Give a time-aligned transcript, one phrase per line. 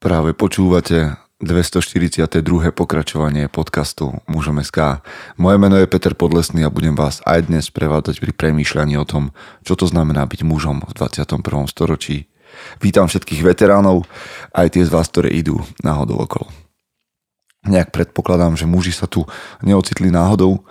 [0.00, 2.40] Práve počúvate 242.
[2.72, 5.04] pokračovanie podcastu Mužom SK.
[5.36, 9.36] Moje meno je Peter Podlesný a budem vás aj dnes prevádzať pri premýšľaní o tom,
[9.60, 11.44] čo to znamená byť mužom v 21.
[11.68, 12.32] storočí.
[12.80, 14.08] Vítam všetkých veteránov,
[14.56, 16.48] aj tie z vás, ktoré idú náhodou okolo.
[17.68, 19.28] Nejak predpokladám, že muži sa tu
[19.60, 20.64] neocitli náhodou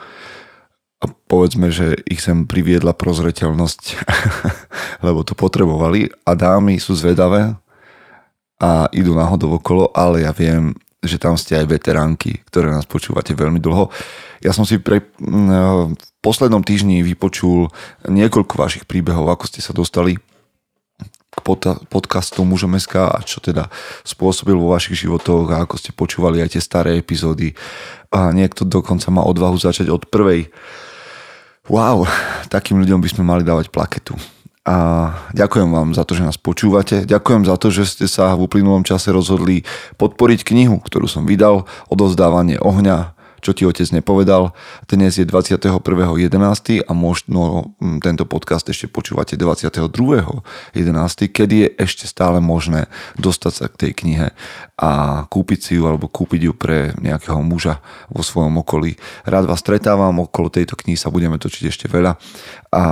[0.98, 3.82] a povedzme, že ich sem priviedla prozreteľnosť,
[5.06, 7.54] lebo to potrebovali a dámy sú zvedavé,
[8.60, 13.32] a idú náhodou okolo, ale ja viem, že tam ste aj veteránky, ktoré nás počúvate
[13.32, 13.88] veľmi dlho.
[14.44, 17.72] Ja som si pre, v poslednom týždni vypočul
[18.04, 20.20] niekoľko vašich príbehov, ako ste sa dostali
[21.30, 23.72] k pod, podcastu Mužom SK a čo teda
[24.04, 27.56] spôsobil vo vašich životoch a ako ste počúvali aj tie staré epizódy.
[28.12, 30.52] A niekto dokonca má odvahu začať od prvej.
[31.72, 32.10] Wow,
[32.52, 34.20] takým ľuďom by sme mali dávať plaketu
[34.70, 34.76] a
[35.34, 37.02] ďakujem vám za to, že nás počúvate.
[37.02, 39.66] Ďakujem za to, že ste sa v uplynulom čase rozhodli
[39.98, 44.54] podporiť knihu, ktorú som vydal, Odozdávanie ohňa, čo ti otec nepovedal.
[44.86, 46.86] Dnes je 21.11.
[46.86, 50.46] a možno hm, tento podcast ešte počúvate 22.11.,
[51.34, 54.28] kedy je ešte stále možné dostať sa k tej knihe
[54.78, 54.90] a
[55.34, 57.82] kúpiť si ju alebo kúpiť ju pre nejakého muža
[58.14, 59.02] vo svojom okolí.
[59.26, 62.22] Rád vás stretávam, okolo tejto knihy sa budeme točiť ešte veľa
[62.70, 62.84] a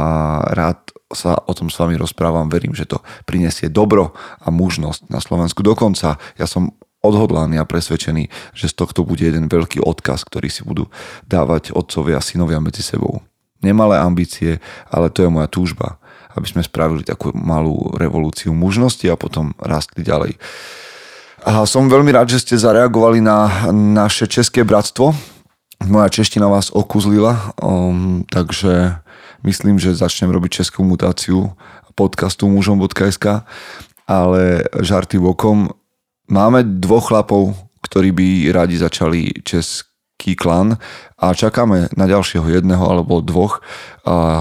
[0.58, 4.11] rád sa o tom s vami rozprávam, verím, že to prinesie dobro
[4.44, 5.64] a mužnosť na Slovensku.
[5.64, 10.67] Dokonca ja som odhodlaný a presvedčený, že z tohto bude jeden veľký odkaz, ktorý si
[10.67, 10.91] budú
[11.30, 13.23] dávať otcovia a synovia medzi sebou.
[13.64, 14.59] Nemalé ambície,
[14.91, 15.97] ale to je moja túžba,
[16.36, 20.38] aby sme spravili takú malú revolúciu mužnosti a potom rastli ďalej.
[21.47, 25.16] A som veľmi rád, že ste zareagovali na naše české bratstvo.
[25.86, 28.99] Moja čeština vás okuzlila, um, takže
[29.43, 31.53] myslím, že začnem robiť českú mutáciu
[31.97, 33.25] podcastu mužom.sk,
[34.07, 35.69] ale žarty vokom.
[36.30, 39.86] Máme dvoch chlapov, ktorí by radi začali český
[40.18, 40.82] klan
[41.16, 43.64] a čakáme na ďalšieho jedného alebo dvoch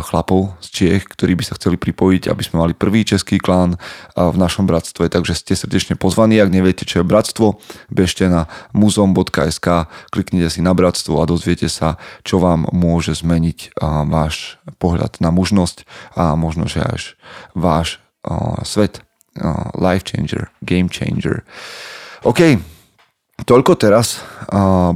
[0.08, 3.78] chlapov z Čiech, ktorí by sa chceli pripojiť, aby sme mali prvý český klán
[4.16, 5.06] v našom bratstve.
[5.06, 10.74] Takže ste srdečne pozvaní, ak neviete, čo je bratstvo, bežte na muzom.sk, kliknite si na
[10.74, 13.78] bratstvo a dozviete sa, čo vám môže zmeniť
[14.10, 15.86] váš pohľad na mužnosť
[16.18, 17.02] a možno, že až
[17.54, 18.02] váš
[18.66, 19.04] svet.
[19.76, 21.44] Life changer, game changer.
[22.24, 22.58] OK,
[23.44, 24.24] Toľko teraz.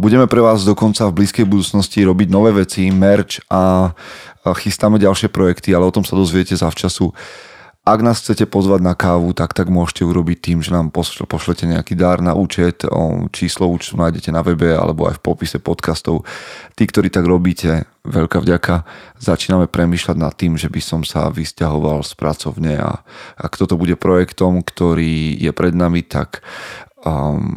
[0.01, 3.93] Budeme pre vás dokonca v blízkej budúcnosti robiť nové veci, merch a
[4.56, 7.12] chystáme ďalšie projekty, ale o tom sa dozviete zavčasu.
[7.81, 11.97] Ak nás chcete pozvať na kávu, tak tak môžete urobiť tým, že nám pošlete nejaký
[11.97, 12.84] dar na účet,
[13.33, 16.28] číslo účtu nájdete na webe alebo aj v popise podcastov.
[16.77, 18.84] Tí, ktorí tak robíte, veľká vďaka.
[19.17, 23.01] Začíname premýšľať nad tým, že by som sa vysťahoval z pracovne a
[23.41, 26.45] ak toto bude projektom, ktorý je pred nami, tak
[27.01, 27.57] um,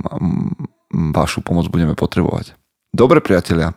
[0.94, 2.54] vašu pomoc budeme potrebovať.
[2.94, 3.74] Dobre priatelia,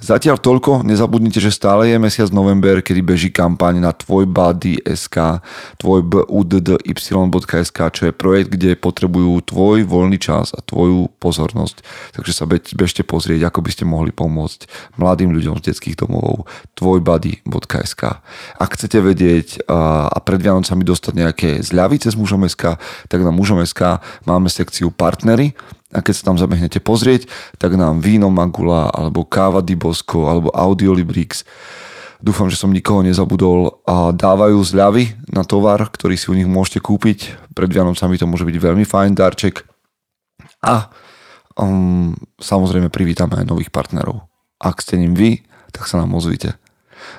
[0.00, 5.44] Zatiaľ toľko, nezabudnite, že stále je mesiac november, kedy beží kampaň na tvojbody.sk,
[5.76, 11.84] tvojbuddy.sk, čo je projekt, kde potrebujú tvoj voľný čas a tvoju pozornosť.
[12.16, 16.48] Takže sa bežte pozrieť, ako by ste mohli pomôcť mladým ľuďom z detských domovov
[16.80, 18.02] tvojbody.sk.
[18.56, 24.48] Ak chcete vedieť a pred Vianocami dostať nejaké zľavy cez mužom.sk, tak na mužom.sk máme
[24.48, 25.52] sekciu partnery,
[25.90, 27.26] a keď sa tam zabehnete pozrieť,
[27.58, 31.42] tak nám víno Magula, alebo káva Dibosko, alebo Audiolibrix,
[32.22, 36.78] dúfam, že som nikoho nezabudol, a dávajú zľavy na tovar, ktorý si u nich môžete
[36.78, 37.34] kúpiť.
[37.56, 39.66] Pred Vianocami to môže byť veľmi fajn darček.
[40.62, 40.92] A
[41.58, 44.28] um, samozrejme privítame aj nových partnerov.
[44.60, 45.42] Ak ste ním vy,
[45.72, 46.60] tak sa nám ozvite.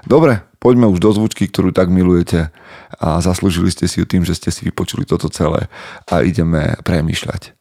[0.05, 2.53] Dobre, poďme už do zvučky, ktorú tak milujete
[3.01, 5.67] a zaslúžili ste si ju tým, že ste si vypočuli toto celé
[6.05, 7.60] a ideme premýšľať.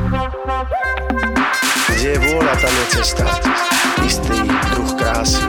[2.01, 3.25] Kde je vôľa, tam je cesta.
[4.01, 4.37] Istý
[4.73, 5.45] druh krásy.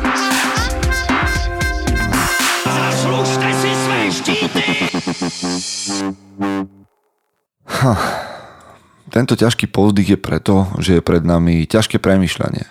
[2.69, 4.64] Zaslužte si své štíty!
[7.64, 7.93] Ha.
[9.08, 12.69] Tento ťažký povzdych je preto, že je pred nami ťažké premyšľanie.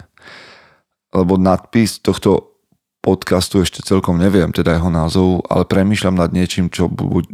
[1.18, 2.54] Lebo nadpis tohto
[3.02, 6.86] podcastu ešte celkom neviem, teda jeho názov, ale premyšľam nad niečím, čo,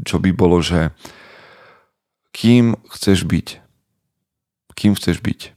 [0.08, 0.96] čo by bolo, že
[2.32, 3.48] kým chceš byť?
[4.80, 5.57] Kým chceš byť?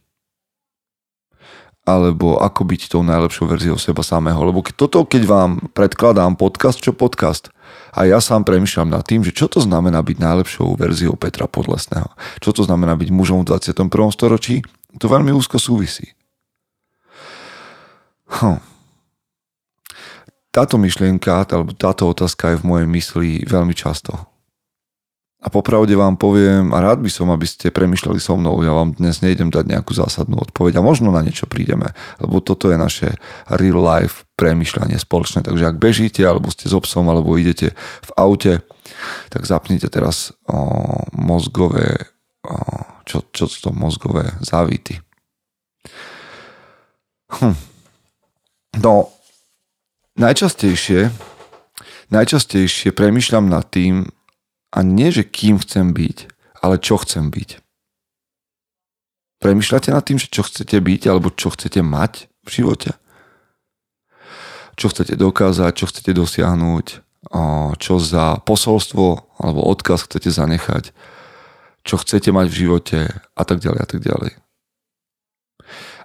[1.81, 4.37] Alebo ako byť tou najlepšou verziou seba samého.
[4.45, 7.49] Lebo toto, keď vám predkladám podcast, čo podcast,
[7.91, 12.07] a ja sám premyšľam nad tým, že čo to znamená byť najlepšou verziou Petra Podlesného.
[12.39, 13.91] Čo to znamená byť mužom v 21.
[14.15, 14.63] storočí,
[14.95, 16.15] to veľmi úzko súvisí.
[18.31, 18.63] Hm.
[20.51, 24.30] Táto myšlienka, alebo táto otázka je v mojej mysli veľmi často.
[25.41, 28.93] A popravde vám poviem, a rád by som, aby ste premyšľali so mnou, ja vám
[28.93, 33.17] dnes nejdem dať nejakú zásadnú odpoveď a možno na niečo prídeme, lebo toto je naše
[33.49, 35.41] real life premyšľanie spoločné.
[35.41, 37.73] Takže ak bežíte, alebo ste s obsom, alebo idete
[38.05, 38.53] v aute,
[39.33, 42.13] tak zapnite teraz o, mozgové,
[42.45, 42.53] o,
[43.09, 45.01] čo, čo to mozgové závity.
[47.41, 47.57] Hm.
[48.77, 49.09] No,
[50.21, 51.09] najčastejšie,
[52.13, 54.05] najčastejšie premyšľam nad tým,
[54.71, 56.17] a nie, že kým chcem byť,
[56.63, 57.59] ale čo chcem byť.
[59.43, 62.95] Premýšľate nad tým, že čo chcete byť alebo čo chcete mať v živote?
[64.79, 66.85] Čo chcete dokázať, čo chcete dosiahnuť,
[67.81, 70.95] čo za posolstvo alebo odkaz chcete zanechať,
[71.83, 74.31] čo chcete mať v živote a tak ďalej a tak ďalej.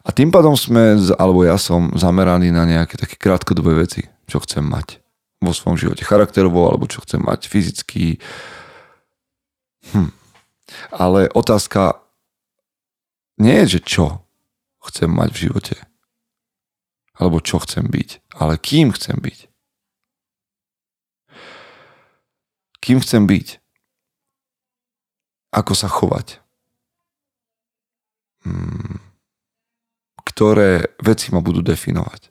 [0.06, 4.64] A tým pádom sme, alebo ja som zameraný na nejaké také krátkodobé veci, čo chcem
[4.64, 5.05] mať
[5.46, 8.18] vo svojom živote charakterovo, alebo čo chcem mať fyzicky,
[9.92, 10.10] Hm.
[10.90, 12.02] Ale otázka
[13.38, 14.26] nie je, že čo
[14.82, 15.76] chcem mať v živote.
[17.16, 18.34] Alebo čo chcem byť.
[18.36, 19.38] Ale kým chcem byť.
[22.82, 23.46] Kým chcem byť.
[25.54, 26.42] Ako sa chovať.
[28.44, 29.00] Hmm.
[30.26, 32.28] Ktoré veci ma budú definovať.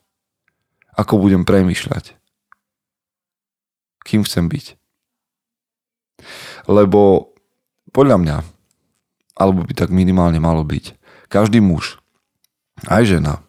[0.96, 2.14] Ako budem premýšľať.
[4.06, 4.78] Kým chcem byť.
[6.70, 7.34] Lebo
[7.90, 8.36] podľa mňa,
[9.34, 10.94] alebo by tak minimálne malo byť,
[11.26, 11.98] každý muž,
[12.86, 13.42] aj žena,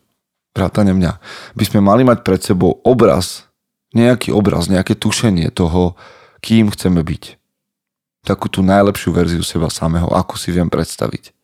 [0.57, 1.21] vrátane mňa,
[1.53, 3.45] by sme mali mať pred sebou obraz,
[3.93, 5.93] nejaký obraz, nejaké tušenie toho,
[6.41, 7.37] kým chceme byť.
[8.25, 11.37] Takú tú najlepšiu verziu seba samého, ako si viem predstaviť.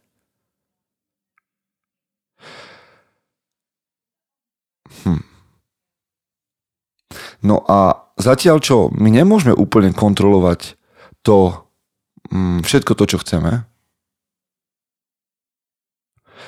[5.03, 5.32] Hm.
[7.43, 10.79] No a zatiaľ čo my nemôžeme úplne kontrolovať
[11.27, 11.67] to,
[12.31, 13.67] mm, všetko to, čo chceme,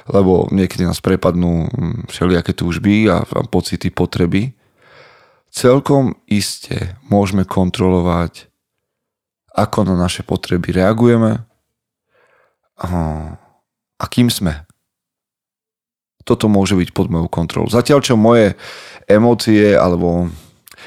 [0.08, 4.56] lebo niekedy nás prepadnú mm, všelijaké túžby a, a pocity, potreby.
[5.52, 8.52] Celkom iste môžeme kontrolovať,
[9.56, 11.48] ako na naše potreby reagujeme
[12.76, 12.92] a,
[14.12, 14.68] kým sme.
[16.28, 17.72] Toto môže byť pod mojou kontrolou.
[17.72, 18.60] Zatiaľ, čo moje
[19.08, 20.28] emócie, alebo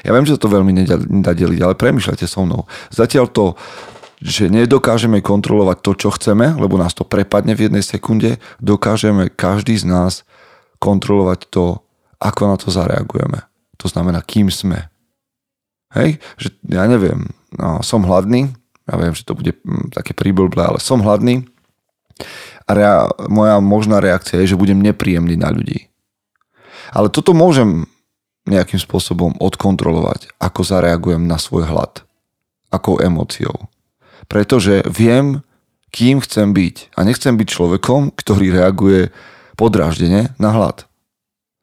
[0.05, 2.67] ja viem, že to veľmi nedá deliť, ale premyšľajte so mnou.
[2.93, 3.45] Zatiaľ to,
[4.19, 9.79] že nedokážeme kontrolovať to, čo chceme, lebo nás to prepadne v jednej sekunde, dokážeme každý
[9.79, 10.13] z nás
[10.83, 11.79] kontrolovať to,
[12.19, 13.39] ako na to zareagujeme.
[13.79, 14.91] To znamená, kým sme.
[15.95, 18.51] Hej, že ja neviem, no, som hladný,
[18.85, 21.49] ja viem, že to bude hm, také príblblé, ale som hladný
[22.69, 25.89] a rea- moja možná reakcia je, že budem nepríjemný na ľudí.
[26.93, 27.88] Ale toto môžem
[28.49, 32.01] nejakým spôsobom odkontrolovať, ako zareagujem na svoj hlad.
[32.73, 33.69] Akou emóciou
[34.29, 35.41] pretože viem,
[35.89, 36.93] kým chcem byť.
[36.93, 39.09] A nechcem byť človekom, ktorý reaguje
[39.57, 40.85] podráždene na hlad.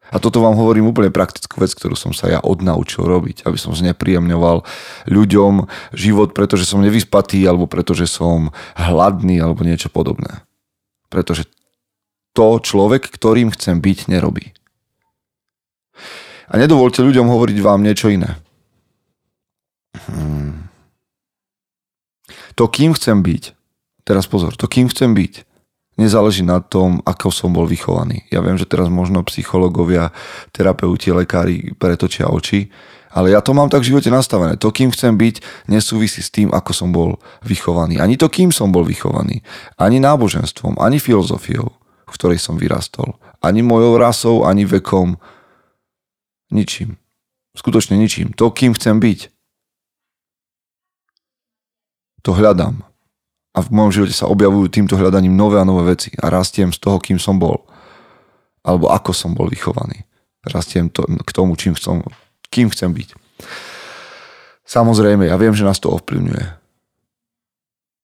[0.07, 3.75] A toto vám hovorím úplne praktickú vec, ktorú som sa ja odnaučil robiť, aby som
[3.75, 4.63] znepríjemňoval
[5.11, 10.47] ľuďom život, pretože som nevyspatý, alebo pretože som hladný, alebo niečo podobné.
[11.11, 11.43] Pretože
[12.31, 14.55] to človek, ktorým chcem byť, nerobí.
[16.47, 18.39] A nedovolte ľuďom hovoriť vám niečo iné.
[20.07, 20.47] Hmm
[22.57, 23.53] to, kým chcem byť,
[24.01, 25.45] teraz pozor, to, kým chcem byť,
[26.01, 28.25] nezáleží na tom, ako som bol vychovaný.
[28.33, 30.09] Ja viem, že teraz možno psychológovia,
[30.49, 32.73] terapeuti, lekári pretočia oči,
[33.13, 34.57] ale ja to mám tak v živote nastavené.
[34.57, 38.01] To, kým chcem byť, nesúvisí s tým, ako som bol vychovaný.
[38.01, 39.45] Ani to, kým som bol vychovaný.
[39.77, 41.69] Ani náboženstvom, ani filozofiou,
[42.09, 43.17] v ktorej som vyrastol.
[43.41, 45.17] Ani mojou rasou, ani vekom.
[46.53, 46.95] Ničím.
[47.57, 48.31] Skutočne ničím.
[48.37, 49.19] To, kým chcem byť,
[52.21, 52.83] to hľadám.
[53.55, 56.77] A v mojom živote sa objavujú týmto hľadaním nové a nové veci a rastiem z
[56.77, 57.65] toho, kým som bol.
[58.61, 60.05] Alebo ako som bol vychovaný.
[60.45, 62.03] Rastiem to, k tomu, čím chcem,
[62.53, 63.17] kým chcem byť.
[64.67, 66.45] Samozrejme, ja viem, že nás to ovplyvňuje.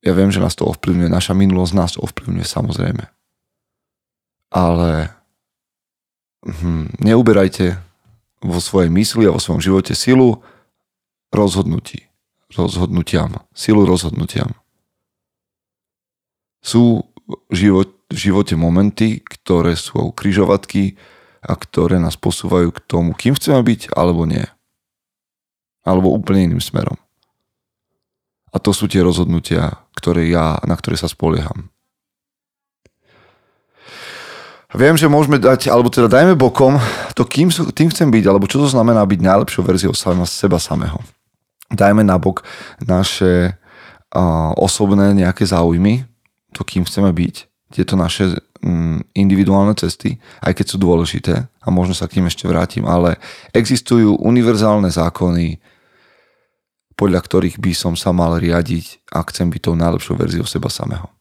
[0.04, 1.12] Ja viem, že nás to ovplyvňuje.
[1.12, 3.04] Naša minulosť nás ovplyvňuje, samozrejme.
[4.56, 5.12] Ale
[6.48, 7.93] hm, neuberajte
[8.44, 10.44] vo svojej mysli a vo svojom živote silu
[11.32, 12.14] rozhodnutí
[12.56, 14.54] rozhodnutiam, silu rozhodnutiam.
[16.64, 17.12] Sú
[17.50, 20.96] v, život, v živote momenty, ktoré sú križovatky
[21.44, 24.46] a ktoré nás posúvajú k tomu, kým chceme byť, alebo nie.
[25.84, 26.96] Alebo úplne iným smerom.
[28.54, 31.73] A to sú tie rozhodnutia, ktoré ja, na ktoré sa spolieham.
[34.74, 36.82] Viem, že môžeme dať, alebo teda dajme bokom
[37.14, 39.94] to, kým, tým chcem byť, alebo čo to znamená byť najlepšou verziou
[40.26, 40.98] seba samého.
[41.70, 42.42] Dajme nabok
[42.82, 46.10] naše uh, osobné nejaké záujmy,
[46.58, 47.36] to, kým chceme byť,
[47.70, 52.48] tieto naše Mm, individuálne cesty, aj keď sú dôležité a možno sa k tým ešte
[52.48, 53.20] vrátim, ale
[53.52, 55.60] existujú univerzálne zákony,
[56.96, 61.12] podľa ktorých by som sa mal riadiť a chcem byť tou najlepšou verziou seba samého.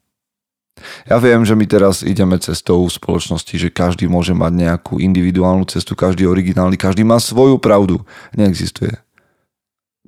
[1.06, 5.66] Ja viem, že my teraz ideme cestou v spoločnosti, že každý môže mať nejakú individuálnu
[5.66, 8.06] cestu, každý originálny, každý má svoju pravdu.
[8.38, 8.94] Neexistuje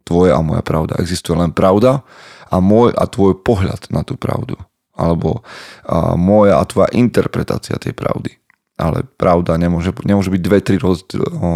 [0.06, 1.00] tvoja a moja pravda.
[1.02, 2.06] Existuje len pravda
[2.46, 4.54] a môj a tvoj pohľad na tú pravdu
[4.94, 5.42] alebo
[5.82, 8.38] a, moja a tvoja interpretácia tej pravdy.
[8.74, 10.76] Ale pravda nemôže, nemôže byť dve, tri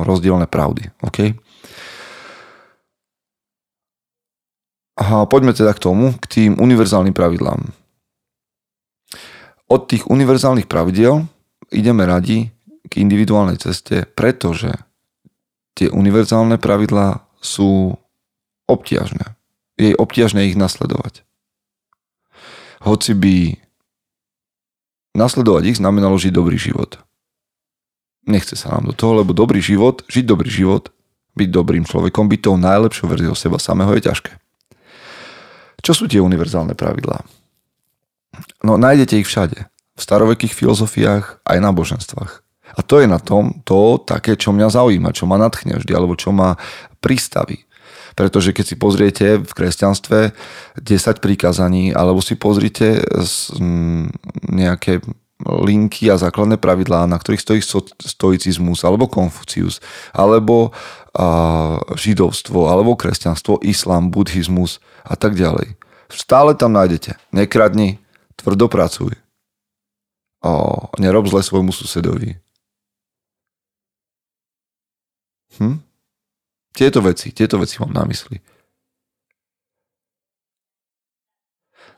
[0.07, 0.91] rozdielne pravdy.
[1.03, 1.35] OK?
[4.99, 7.71] A poďme teda k tomu, k tým univerzálnym pravidlám.
[9.69, 11.29] Od tých univerzálnych pravidiel
[11.69, 12.49] ideme radi
[12.89, 14.73] k individuálnej ceste, pretože
[15.77, 17.95] tie univerzálne pravidlá sú
[18.65, 19.37] obtiažné.
[19.77, 21.29] Je obtiažné ich nasledovať
[22.83, 23.37] hoci by
[25.19, 27.03] nasledovať ich znamenalo žiť dobrý život.
[28.29, 30.93] Nechce sa nám do toho, lebo dobrý život, žiť dobrý život,
[31.35, 34.33] byť dobrým človekom, byť tou najlepšou verziou seba samého je ťažké.
[35.81, 37.25] Čo sú tie univerzálne pravidlá?
[38.63, 39.67] No nájdete ich všade.
[39.99, 42.33] V starovekých filozofiách aj náboženstvách.
[42.79, 46.15] A to je na tom to také, čo mňa zaujíma, čo ma nadchne vždy, alebo
[46.15, 46.55] čo ma
[47.03, 47.67] pristaví.
[48.15, 50.19] Pretože keď si pozriete v kresťanstve
[50.79, 53.03] 10 príkazaní, alebo si pozrite
[54.47, 55.03] nejaké
[55.39, 57.63] linky a základné pravidlá, na ktorých stojí
[58.03, 59.79] stoicizmus, alebo konfucius,
[60.11, 60.75] alebo
[61.95, 65.79] židovstvo, alebo kresťanstvo, islám, buddhizmus a tak ďalej.
[66.11, 67.19] Stále tam nájdete.
[67.31, 68.03] Nekradni,
[68.39, 69.13] tvrdo pracuj.
[70.39, 70.53] O,
[71.03, 72.39] nerob zle svojmu susedovi.
[75.59, 75.83] Hm?
[76.71, 78.39] Tieto veci, tieto veci mám na mysli.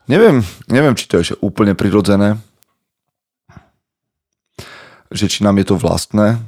[0.09, 2.41] Neviem, neviem, či to je úplne prirodzené,
[5.13, 6.41] že či nám je to vlastné,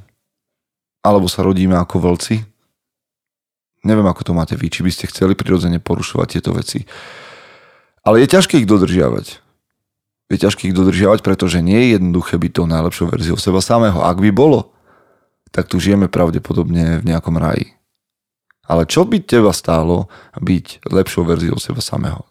[1.06, 2.42] alebo sa rodíme ako vlci.
[3.86, 6.88] Neviem, ako to máte vy, či by ste chceli prirodzene porušovať tieto veci.
[8.02, 9.43] Ale je ťažké ich dodržiavať.
[10.32, 14.00] Je ťažké ich dodržiavať, pretože nie je jednoduché byť tou najlepšou verziou seba samého.
[14.00, 14.74] Ak by bolo,
[15.54, 17.78] tak tu žijeme pravdepodobne v nejakom raji.
[18.64, 20.08] Ale čo by teba stálo
[20.40, 22.24] byť lepšou verziou seba samého?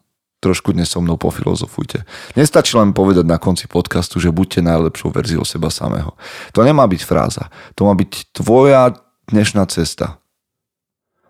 [0.43, 2.03] Trošku dnes so mnou pofilozofujte.
[2.35, 6.19] Nestačí len povedať na konci podcastu, že buďte najlepšou verziou seba samého.
[6.57, 7.47] To nemá byť fráza.
[7.79, 8.99] To má byť tvoja
[9.31, 10.19] dnešná cesta.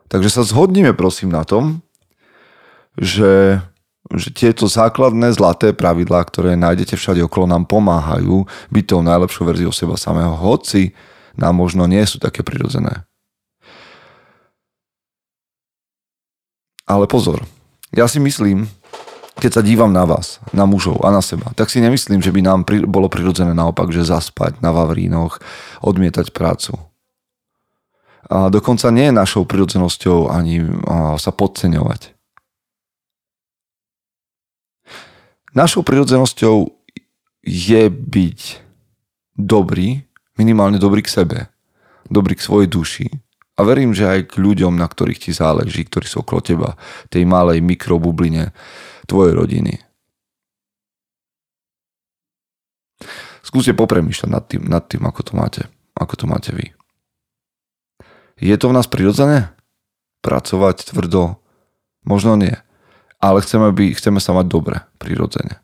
[0.08, 1.84] Takže sa zhodníme prosím na tom,
[2.96, 3.60] že,
[4.16, 9.72] že tieto základné zlaté pravidlá, ktoré nájdete všade okolo, nám pomáhajú byť tou najlepšou verziou
[9.72, 10.92] seba samého, hoci
[11.36, 13.08] nám možno nie sú také prirodzené.
[16.84, 17.40] Ale pozor,
[17.94, 18.68] ja si myslím,
[19.40, 22.40] keď sa dívam na vás, na mužov a na seba, tak si nemyslím, že by
[22.44, 25.40] nám pri, bolo prirodzené naopak, že zaspať na Vavrínoch,
[25.80, 26.76] odmietať prácu.
[28.28, 30.62] A dokonca nie je našou prirodzenosťou ani
[31.16, 32.21] sa podceňovať.
[35.52, 36.72] Našou prirodzenosťou
[37.44, 38.40] je byť
[39.36, 40.00] dobrý,
[40.40, 41.38] minimálne dobrý k sebe,
[42.08, 43.08] dobrý k svojej duši,
[43.52, 46.70] a verím, že aj k ľuďom, na ktorých ti záleží, ktorí sú okolo teba,
[47.12, 48.56] tej malej mikrobubline
[49.04, 49.76] tvojej rodiny.
[53.44, 56.72] Skúste popremýšľať nad tým, nad tým ako, to máte, ako to máte vy.
[58.40, 59.52] Je to v nás prirodzené?
[60.24, 61.36] Pracovať tvrdo?
[62.08, 62.56] Možno nie.
[63.22, 65.62] Ale chceme, by, chceme sa mať dobre, prirodzene.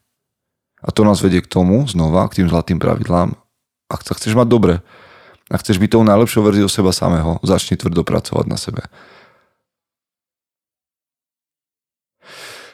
[0.78, 3.34] A to nás vedie k tomu, znova, k tým zlatým pravidlám.
[3.90, 4.74] Ak sa chceš mať dobre,
[5.48, 8.84] a chceš byť tou najlepšou verziou seba samého, začni tvrdo pracovať na sebe.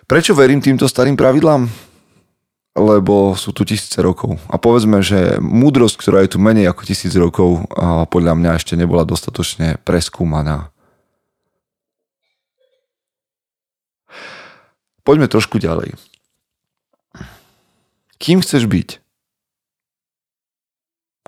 [0.04, 1.70] Prečo verím týmto starým pravidlám?
[2.74, 4.42] Lebo sú tu tisíce rokov.
[4.50, 7.62] A povedzme, že múdrosť, ktorá je tu menej ako tisíc rokov,
[8.10, 10.73] podľa mňa ešte nebola dostatočne preskúmaná.
[15.04, 15.94] Poďme trošku ďalej.
[18.18, 19.04] Kým chceš byť?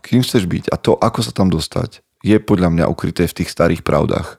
[0.07, 3.51] kým chceš byť a to, ako sa tam dostať, je podľa mňa ukryté v tých
[3.51, 4.39] starých pravdách.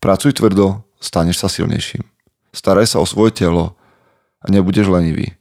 [0.00, 2.00] Pracuj tvrdo, staneš sa silnejším.
[2.56, 3.76] Staraj sa o svoje telo
[4.40, 5.36] a nebudeš lenivý.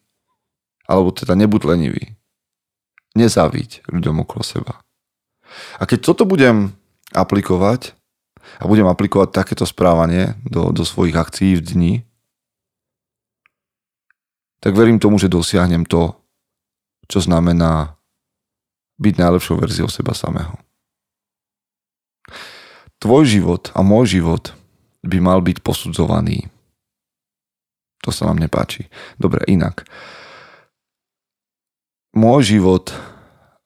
[0.92, 2.20] Alebo teda nebuď lenivý.
[3.16, 4.84] Nezáviť ľuďom okolo seba.
[5.80, 6.76] A keď toto budem
[7.16, 7.96] aplikovať
[8.60, 11.94] a budem aplikovať takéto správanie do, do svojich akcií v dni,
[14.60, 16.18] tak verím tomu, že dosiahnem to,
[17.08, 17.96] čo znamená
[18.98, 20.58] byť najlepšou verziou seba samého.
[22.98, 24.58] Tvoj život a môj život
[25.06, 26.50] by mal byť posudzovaný.
[28.04, 28.90] To sa nám nepáči.
[29.22, 29.86] Dobre, inak.
[32.18, 32.90] Môj život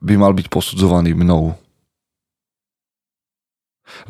[0.04, 1.56] by mal byť posudzovaný mnou.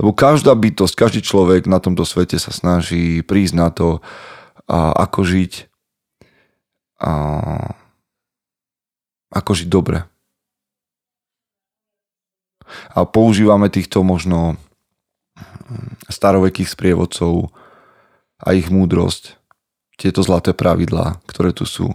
[0.02, 4.02] Lebo každá bytosť, každý človek na tomto svete sa snaží prísť na to,
[4.70, 5.71] ako žiť,
[7.01, 7.12] a
[9.34, 10.05] ako žiť dobre.
[12.93, 14.55] A používame týchto možno
[16.08, 17.50] starovekých sprievodcov
[18.38, 19.39] a ich múdrosť,
[19.98, 21.89] tieto zlaté pravidlá, ktoré tu sú.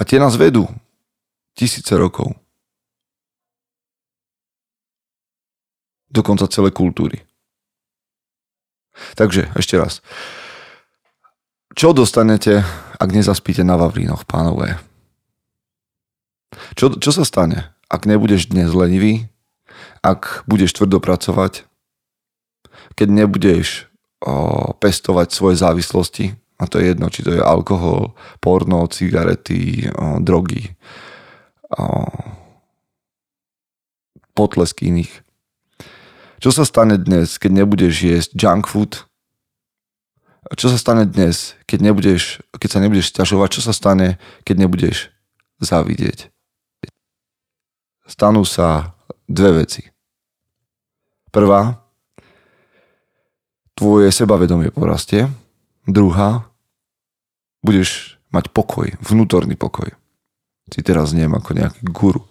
[0.00, 0.66] A tie nás vedú
[1.52, 2.32] tisíce rokov.
[6.10, 7.22] Dokonca celé kultúry.
[9.14, 10.02] Takže, ešte raz.
[11.70, 12.66] Čo dostanete,
[12.98, 14.82] ak nezaspíte na Vavrínoch, pánové?
[16.74, 19.30] Čo, čo sa stane, ak nebudeš dnes lenivý,
[20.02, 21.70] ak budeš tvrdo pracovať,
[22.98, 23.86] keď nebudeš
[24.18, 30.18] o, pestovať svoje závislosti, a to je jedno, či to je alkohol, porno, cigarety, o,
[30.18, 30.74] drogy,
[31.70, 31.86] o,
[34.34, 35.22] potlesky iných.
[36.42, 39.09] Čo sa stane dnes, keď nebudeš jesť junk food?
[40.50, 43.48] Čo sa stane dnes, keď, nebudeš, keď sa nebudeš ťažovať?
[43.54, 45.14] Čo sa stane, keď nebudeš
[45.62, 46.26] závidieť?
[48.10, 48.98] Stanú sa
[49.30, 49.86] dve veci.
[51.30, 51.78] Prvá,
[53.78, 55.30] tvoje sebavedomie porastie.
[55.86, 56.50] Druhá,
[57.62, 59.94] budeš mať pokoj, vnútorný pokoj.
[60.70, 62.22] Si teraz neviem ako nejaký guru.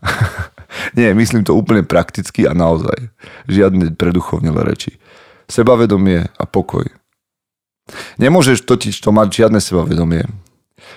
[0.98, 3.12] Nie, myslím to úplne prakticky a naozaj.
[3.48, 4.96] Žiadne preduchovnelé reči.
[5.48, 6.88] Sebavedomie a pokoj.
[8.18, 10.26] Nemôžeš totiž to mať žiadne sebavedomie,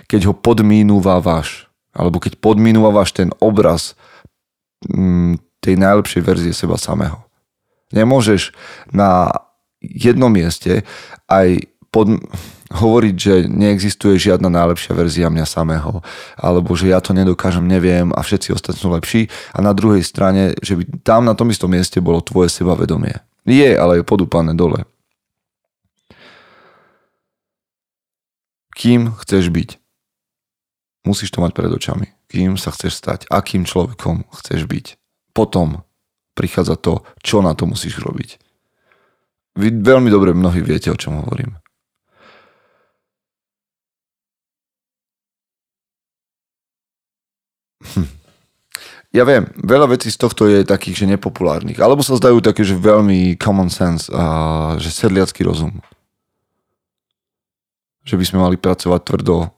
[0.09, 3.93] keď ho podmínúvávaš, alebo keď podmínúvávaš ten obraz
[4.89, 7.21] mm, tej najlepšej verzie seba samého.
[7.93, 8.53] Nemôžeš
[8.89, 9.29] na
[9.81, 10.85] jednom mieste
[11.29, 12.21] aj pod,
[12.69, 16.05] hovoriť, že neexistuje žiadna najlepšia verzia mňa samého,
[16.37, 19.21] alebo že ja to nedokážem, neviem a všetci ostatní sú lepší
[19.57, 23.17] a na druhej strane, že by tam na tom istom mieste bolo tvoje sebavedomie.
[23.49, 24.85] Je, ale je podúpané dole.
[28.79, 29.75] Kým chceš byť?
[31.03, 32.15] Musíš to mať pred očami.
[32.31, 33.27] Kým sa chceš stať?
[33.27, 34.95] Akým človekom chceš byť?
[35.35, 35.83] Potom
[36.31, 38.39] prichádza to, čo na to musíš robiť.
[39.59, 41.59] Vy veľmi dobre mnohí viete, o čom hovorím.
[47.83, 48.07] Hm.
[49.11, 51.83] Ja viem, veľa vecí z tohto je takých, že nepopulárnych.
[51.83, 54.23] Alebo sa zdajú také, že veľmi common sense a
[54.79, 55.83] že sedliacký rozum.
[58.03, 59.49] Že by sme mali pracovať tvrdo.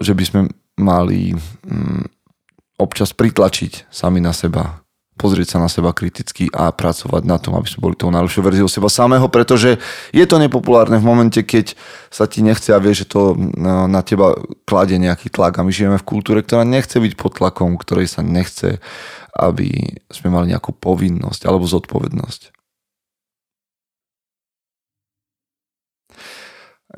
[0.00, 0.40] Že by sme
[0.80, 2.04] mali mm,
[2.80, 4.80] občas pritlačiť sami na seba
[5.20, 8.68] pozrieť sa na seba kriticky a pracovať na tom, aby sme boli tou najlepšou verziou
[8.72, 9.76] seba samého, pretože
[10.16, 11.76] je to nepopulárne v momente, keď
[12.08, 14.32] sa ti nechce a vie, že to na teba
[14.64, 18.24] kladie nejaký tlak a my žijeme v kultúre, ktorá nechce byť pod tlakom, ktorej sa
[18.24, 18.80] nechce,
[19.36, 22.56] aby sme mali nejakú povinnosť alebo zodpovednosť.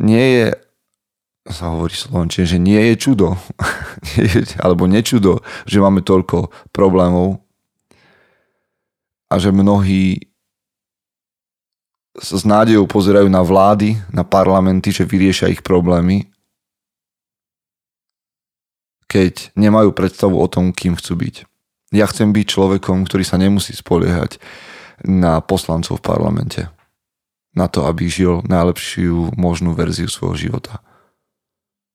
[0.00, 0.46] Nie je
[1.42, 3.34] sa hovorí slovenčine, že nie je čudo,
[4.62, 7.42] alebo nečudo, že máme toľko problémov
[9.26, 10.22] a že mnohí
[12.14, 16.28] s nádejou pozerajú na vlády, na parlamenty, že vyriešia ich problémy,
[19.08, 21.34] keď nemajú predstavu o tom, kým chcú byť.
[21.92, 24.40] Ja chcem byť človekom, ktorý sa nemusí spoliehať
[25.04, 26.60] na poslancov v parlamente.
[27.52, 30.80] Na to, aby žil najlepšiu možnú verziu svojho života.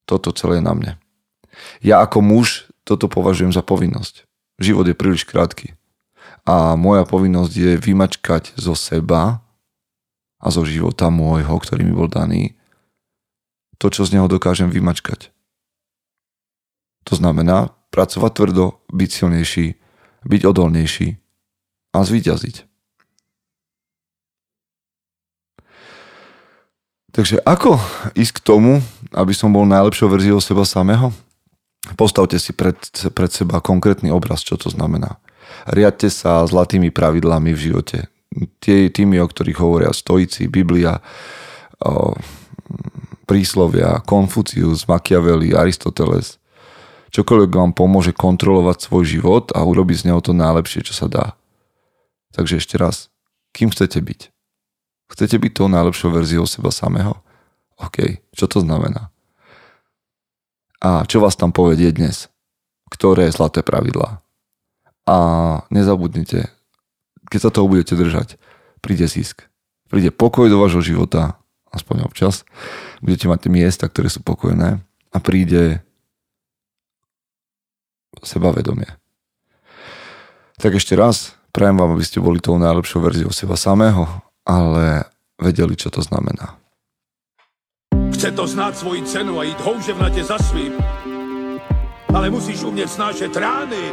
[0.06, 0.92] Toto celé je na mne.
[1.82, 4.24] Ja ako muž toto považujem za povinnosť.
[4.62, 5.74] Život je príliš krátky
[6.48, 9.44] a moja povinnosť je vymačkať zo seba
[10.38, 12.56] a zo života môjho, ktorý mi bol daný,
[13.78, 15.30] to, čo z neho dokážem vymačkať.
[17.06, 19.66] To znamená pracovať tvrdo, byť silnejší,
[20.26, 21.16] byť odolnejší
[21.94, 22.67] a zvíťaziť.
[27.18, 27.82] Takže ako
[28.14, 28.78] ísť k tomu,
[29.10, 31.10] aby som bol najlepšou verziou seba samého?
[31.98, 32.78] Postavte si pred,
[33.10, 35.18] pred seba konkrétny obraz, čo to znamená
[35.66, 37.98] riadte sa zlatými pravidlami v živote.
[38.60, 41.00] Tie, tými, o ktorých hovoria stoici, Biblia,
[41.80, 42.14] o,
[43.24, 46.36] príslovia, Konfucius, Machiavelli, Aristoteles.
[47.08, 51.26] Čokoľvek vám pomôže kontrolovať svoj život a urobiť z neho to najlepšie, čo sa dá.
[52.36, 53.08] Takže ešte raz,
[53.56, 54.20] kým chcete byť?
[55.08, 57.16] Chcete byť tou najlepšou verziou seba samého?
[57.80, 59.08] OK, čo to znamená?
[60.78, 62.30] A čo vás tam povedie dnes?
[62.92, 64.20] Ktoré zlaté pravidlá?
[65.08, 65.16] A
[65.72, 66.52] nezabudnite,
[67.32, 68.36] keď sa toho budete držať,
[68.84, 69.48] príde zisk.
[69.88, 71.40] Príde pokoj do vášho života,
[71.72, 72.44] aspoň občas.
[73.00, 75.80] Budete mať tie miesta, ktoré sú pokojné a príde
[78.20, 78.88] sebavedomie.
[80.58, 84.04] Tak ešte raz, prajem vám, aby ste boli tou najlepšou verziou seba samého,
[84.48, 85.04] ale
[85.36, 86.56] vedeli, čo to znamená.
[88.16, 90.72] Chce to znát svoji cenu a jít houževnatě za svým.
[92.14, 93.92] Ale musíš umět snášet rány.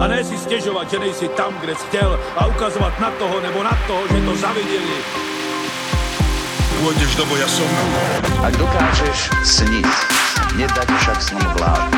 [0.00, 3.62] A ne si stěžovat, že nejsi tam, kde jsi chtěl a ukazovat na toho nebo
[3.62, 4.98] na toho, že to zaviděli.
[6.74, 7.70] Pôjdeš do boja som.
[8.44, 9.88] Ak dokážeš sniť,
[10.58, 11.88] nedať však sním vlád.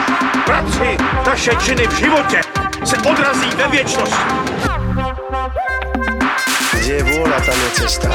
[0.46, 0.94] Práci,
[1.26, 2.38] naše činy v životě
[2.85, 4.76] se odrazí ve věčnosti.
[6.87, 8.11] Kde je vôľa, tam je cesta.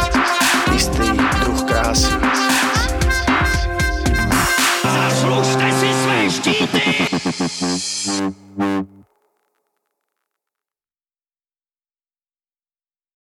[0.71, 1.12] Istý
[1.43, 2.15] druh krásy.
[4.88, 6.79] Zaslužte si své štíty!